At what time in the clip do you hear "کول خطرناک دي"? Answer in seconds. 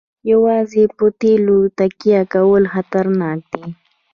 2.33-3.65